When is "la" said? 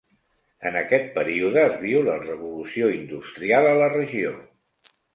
2.09-2.17, 3.85-3.95